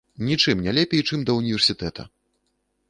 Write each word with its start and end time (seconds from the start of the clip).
Нічым 0.29 0.63
не 0.67 0.71
лепей, 0.77 1.01
чым 1.11 1.19
да 1.31 1.37
ўніверсітэта! 1.39 2.09